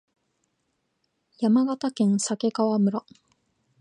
[1.37, 3.05] 山形県鮭川村